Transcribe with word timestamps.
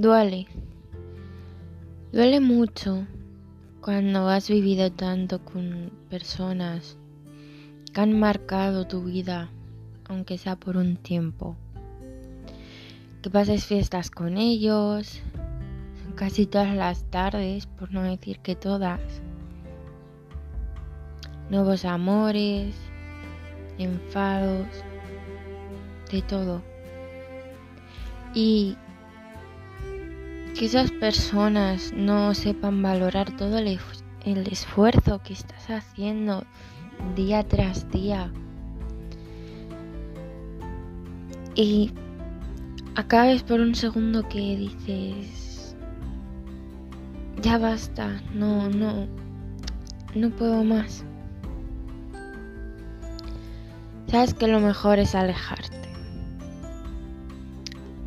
duele. 0.00 0.46
Duele 2.10 2.40
mucho 2.40 3.06
cuando 3.82 4.28
has 4.30 4.48
vivido 4.48 4.90
tanto 4.90 5.44
con 5.44 5.92
personas 6.08 6.96
que 7.92 8.00
han 8.00 8.18
marcado 8.18 8.86
tu 8.86 9.04
vida, 9.04 9.50
aunque 10.08 10.38
sea 10.38 10.56
por 10.56 10.78
un 10.78 10.96
tiempo. 10.96 11.54
Que 13.20 13.28
pases 13.28 13.66
fiestas 13.66 14.10
con 14.10 14.38
ellos, 14.38 15.20
casi 16.14 16.46
todas 16.46 16.74
las 16.74 17.04
tardes, 17.10 17.66
por 17.66 17.92
no 17.92 18.02
decir 18.02 18.38
que 18.38 18.56
todas. 18.56 19.02
Nuevos 21.50 21.84
amores, 21.84 22.74
enfados, 23.76 24.66
de 26.10 26.22
todo. 26.22 26.62
Y 28.32 28.78
que 30.54 30.66
esas 30.66 30.90
personas 30.90 31.92
no 31.94 32.34
sepan 32.34 32.82
valorar 32.82 33.34
todo 33.36 33.58
el, 33.58 33.78
esfuerzo 34.24 35.20
que 35.22 35.32
estás 35.32 35.70
haciendo 35.70 36.44
día 37.14 37.42
tras 37.42 37.90
día. 37.90 38.30
Y 41.54 41.92
acabes 42.94 43.42
por 43.42 43.60
un 43.60 43.74
segundo 43.74 44.28
que 44.28 44.56
dices, 44.56 45.76
ya 47.42 47.58
basta, 47.58 48.20
no, 48.34 48.68
no, 48.68 49.06
no 50.14 50.30
puedo 50.30 50.62
más. 50.64 51.04
Sabes 54.08 54.34
que 54.34 54.48
lo 54.48 54.60
mejor 54.60 54.98
es 54.98 55.14
alejarte. 55.14 55.88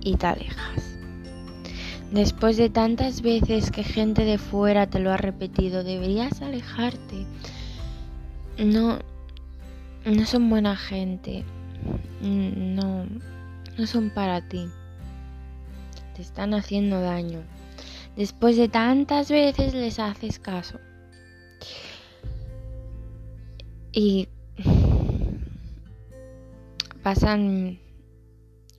Y 0.00 0.16
te 0.16 0.26
alejas. 0.26 0.91
Después 2.12 2.58
de 2.58 2.68
tantas 2.68 3.22
veces 3.22 3.70
que 3.70 3.82
gente 3.82 4.26
de 4.26 4.36
fuera 4.36 4.86
te 4.86 4.98
lo 4.98 5.10
ha 5.10 5.16
repetido, 5.16 5.82
deberías 5.82 6.42
alejarte. 6.42 7.24
No, 8.58 8.98
no 10.04 10.26
son 10.26 10.50
buena 10.50 10.76
gente. 10.76 11.42
No, 12.20 13.06
no 13.78 13.86
son 13.86 14.10
para 14.10 14.46
ti. 14.46 14.68
Te 16.14 16.20
están 16.20 16.52
haciendo 16.52 17.00
daño. 17.00 17.40
Después 18.14 18.58
de 18.58 18.68
tantas 18.68 19.30
veces 19.30 19.72
les 19.72 19.98
haces 19.98 20.38
caso. 20.38 20.78
Y 23.90 24.28
pasan 27.02 27.78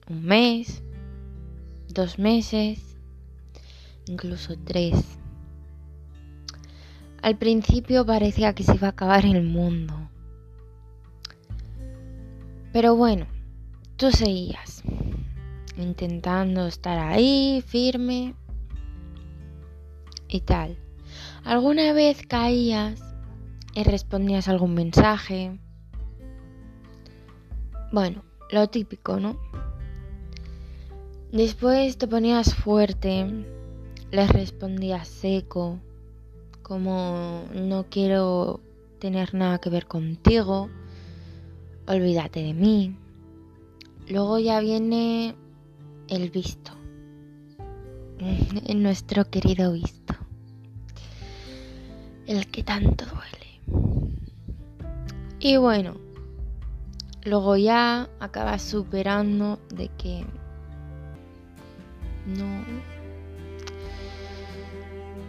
un 0.08 0.24
mes, 0.24 0.84
dos 1.88 2.20
meses, 2.20 2.93
incluso 4.06 4.54
tres. 4.64 5.18
Al 7.22 7.38
principio 7.38 8.04
parecía 8.04 8.54
que 8.54 8.62
se 8.64 8.74
iba 8.74 8.88
a 8.88 8.90
acabar 8.90 9.24
el 9.24 9.42
mundo. 9.42 10.10
Pero 12.72 12.96
bueno, 12.96 13.26
tú 13.96 14.10
seguías 14.10 14.82
intentando 15.76 16.66
estar 16.66 16.98
ahí, 16.98 17.62
firme 17.66 18.34
y 20.28 20.40
tal. 20.40 20.76
¿Alguna 21.44 21.92
vez 21.92 22.26
caías 22.26 23.00
y 23.74 23.84
respondías 23.84 24.48
algún 24.48 24.74
mensaje? 24.74 25.58
Bueno, 27.92 28.24
lo 28.50 28.68
típico, 28.68 29.20
¿no? 29.20 29.38
Después 31.32 31.96
te 31.96 32.06
ponías 32.06 32.54
fuerte 32.54 33.46
les 34.14 34.30
respondía 34.30 35.04
seco, 35.04 35.80
como 36.62 37.46
no 37.52 37.86
quiero 37.90 38.60
tener 39.00 39.34
nada 39.34 39.58
que 39.58 39.70
ver 39.70 39.86
contigo, 39.86 40.70
olvídate 41.88 42.40
de 42.44 42.54
mí. 42.54 42.96
Luego 44.08 44.38
ya 44.38 44.60
viene 44.60 45.34
el 46.06 46.30
visto, 46.30 46.70
nuestro 48.76 49.28
querido 49.30 49.72
visto, 49.72 50.14
el 52.28 52.46
que 52.46 52.62
tanto 52.62 53.06
duele. 53.06 54.30
Y 55.40 55.56
bueno, 55.56 55.96
luego 57.24 57.56
ya 57.56 58.08
acabas 58.20 58.62
superando 58.62 59.58
de 59.74 59.88
que 59.88 60.24
no 62.26 62.64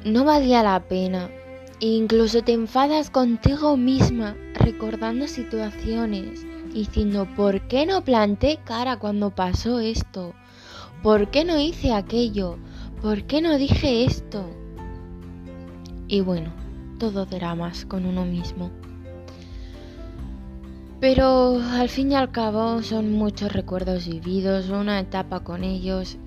no 0.06 0.24
valía 0.24 0.64
la 0.64 0.80
pena. 0.88 1.30
E 1.82 1.88
incluso 1.88 2.42
te 2.42 2.54
enfadas 2.54 3.10
contigo 3.10 3.76
misma 3.76 4.36
recordando 4.54 5.28
situaciones, 5.28 6.46
diciendo, 6.74 7.28
¿por 7.36 7.68
qué 7.68 7.86
no 7.86 8.04
planté 8.04 8.60
cara 8.64 8.98
cuando 8.98 9.32
pasó 9.32 9.80
esto? 9.80 10.34
¿Por 11.04 11.32
qué 11.32 11.44
no 11.44 11.60
hice 11.60 11.92
aquello? 11.92 12.58
¿Por 13.02 13.24
qué 13.24 13.42
no 13.42 13.58
dije 13.58 14.06
esto? 14.06 14.50
Y 16.08 16.22
bueno, 16.22 16.54
todo 16.98 17.26
dramas 17.26 17.86
con 17.86 18.06
uno 18.06 18.26
mismo. 18.26 18.72
Pero 21.02 21.60
al 21.60 21.90
fin 21.90 22.12
y 22.12 22.16
al 22.16 22.32
cabo 22.32 22.82
son 22.84 23.12
muchos 23.12 23.52
recuerdos 23.52 24.08
vividos, 24.08 24.70
una 24.70 25.00
etapa 25.00 25.42
con 25.42 25.64
ellos 25.64 26.18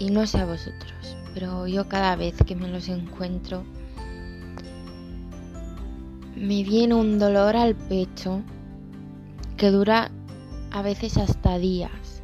y 0.00 0.10
no 0.10 0.26
sé 0.26 0.38
a 0.38 0.46
vosotros, 0.46 1.16
pero 1.34 1.66
yo 1.66 1.86
cada 1.88 2.16
vez 2.16 2.34
que 2.44 2.56
me 2.56 2.68
los 2.68 2.88
encuentro 2.88 3.64
me 6.34 6.64
viene 6.64 6.94
un 6.94 7.18
dolor 7.18 7.54
al 7.54 7.76
pecho 7.76 8.42
que 9.58 9.70
dura 9.70 10.10
a 10.70 10.80
veces 10.80 11.18
hasta 11.18 11.58
días. 11.58 12.22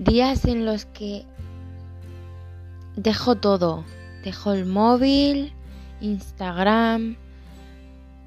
Días 0.00 0.44
en 0.46 0.64
los 0.64 0.84
que 0.86 1.24
dejo 2.96 3.36
todo, 3.36 3.84
dejo 4.24 4.52
el 4.52 4.66
móvil, 4.66 5.52
Instagram, 6.00 7.16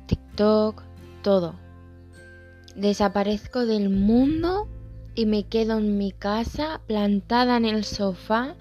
TikTok, 0.06 0.82
todo. 1.22 1.56
Desaparezco 2.78 3.66
del 3.66 3.90
mundo 3.90 4.70
y 5.16 5.26
me 5.26 5.44
quedo 5.44 5.78
en 5.78 5.98
mi 5.98 6.12
casa 6.12 6.82
plantada 6.88 7.58
en 7.58 7.66
el 7.66 7.84
sofá 7.84 8.56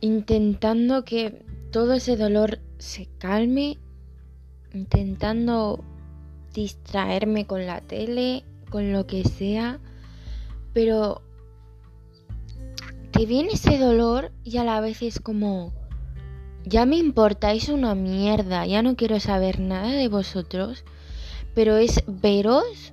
intentando 0.00 1.04
que 1.04 1.44
todo 1.70 1.94
ese 1.94 2.16
dolor 2.16 2.58
se 2.78 3.08
calme, 3.18 3.78
intentando 4.74 5.82
distraerme 6.52 7.46
con 7.46 7.66
la 7.66 7.80
tele, 7.80 8.44
con 8.68 8.92
lo 8.92 9.06
que 9.06 9.24
sea, 9.24 9.78
pero 10.74 11.22
te 13.12 13.26
viene 13.26 13.52
ese 13.52 13.78
dolor 13.78 14.32
y 14.42 14.56
a 14.56 14.64
la 14.64 14.80
vez 14.80 15.02
es 15.02 15.20
como, 15.20 15.72
ya 16.64 16.84
me 16.84 16.96
importáis 16.96 17.68
una 17.68 17.94
mierda, 17.94 18.66
ya 18.66 18.82
no 18.82 18.96
quiero 18.96 19.20
saber 19.20 19.60
nada 19.60 19.90
de 19.90 20.08
vosotros, 20.08 20.84
pero 21.54 21.76
es 21.76 22.02
veros 22.06 22.92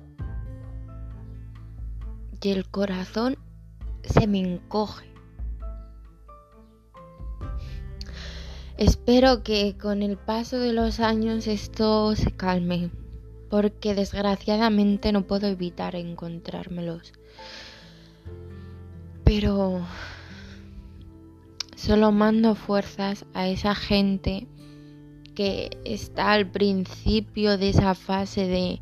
y 2.42 2.50
el 2.50 2.68
corazón 2.68 3.36
se 4.02 4.26
me 4.26 4.40
encoge. 4.40 5.06
Espero 8.78 9.42
que 9.42 9.76
con 9.76 10.02
el 10.02 10.16
paso 10.16 10.58
de 10.58 10.72
los 10.72 11.00
años 11.00 11.46
esto 11.46 12.16
se 12.16 12.30
calme, 12.30 12.90
porque 13.50 13.94
desgraciadamente 13.94 15.12
no 15.12 15.26
puedo 15.26 15.48
evitar 15.48 15.96
encontrármelos. 15.96 17.12
Pero 19.24 19.86
solo 21.76 22.10
mando 22.10 22.54
fuerzas 22.54 23.26
a 23.34 23.48
esa 23.48 23.74
gente 23.74 24.46
que 25.34 25.78
está 25.84 26.32
al 26.32 26.50
principio 26.50 27.58
de 27.58 27.68
esa 27.68 27.94
fase 27.94 28.46
de 28.46 28.80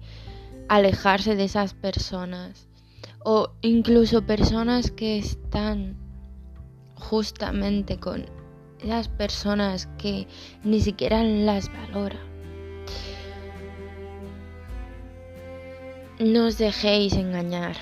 alejarse 0.69 1.35
de 1.35 1.45
esas 1.45 1.75
personas 1.75 2.68
o 3.25 3.51
incluso 3.63 4.23
personas 4.23 4.91
que 4.91 5.19
están 5.19 5.97
justamente 6.95 7.99
con 7.99 8.27
las 8.83 9.09
personas 9.09 9.87
que 9.99 10.27
ni 10.65 10.81
siquiera 10.81 11.23
las 11.23 11.71
valora. 11.73 12.19
No 16.21 16.47
os 16.47 16.59
dejéis 16.59 17.13
engañar. 17.15 17.77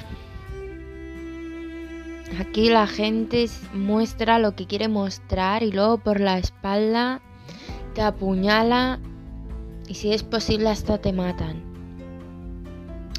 Aquí 2.38 2.68
la 2.68 2.86
gente 2.86 3.46
muestra 3.72 4.38
lo 4.38 4.54
que 4.54 4.66
quiere 4.66 4.88
mostrar 4.88 5.62
y 5.62 5.72
luego 5.72 5.98
por 5.98 6.20
la 6.20 6.38
espalda 6.38 7.22
te 7.94 8.02
apuñala 8.02 8.98
y 9.88 9.94
si 9.94 10.12
es 10.12 10.22
posible 10.22 10.68
hasta 10.68 10.98
te 10.98 11.12
matan. 11.12 11.62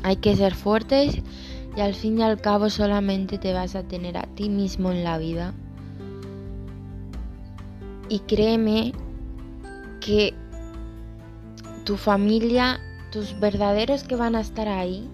Hay 0.04 0.18
que 0.18 0.36
ser 0.36 0.54
fuertes 0.54 1.24
y 1.78 1.82
al 1.82 1.94
fin 1.94 2.18
y 2.18 2.24
al 2.24 2.42
cabo 2.42 2.72
solamente 2.72 3.38
te 3.38 3.54
vas 3.54 3.76
a 3.76 3.84
tener 3.84 4.18
a 4.18 4.24
ti 4.24 4.50
mismo 4.50 4.92
en 4.92 5.04
la 5.04 5.20
vida. 5.20 5.54
Y 8.10 8.20
créeme 8.22 8.94
que 10.02 10.34
tu 11.86 11.96
familia, 11.96 12.80
tus 13.12 13.40
verdaderos 13.40 14.04
que 14.04 14.16
van 14.16 14.36
a 14.36 14.42
estar 14.42 14.68
ahí, 14.68 15.08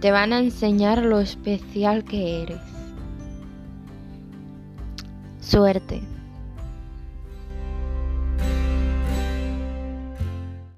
te 0.00 0.10
van 0.10 0.32
a 0.32 0.40
enseñar 0.40 1.04
lo 1.04 1.20
especial 1.20 2.02
que 2.02 2.42
eres. 2.42 2.60
Suerte. 5.40 6.17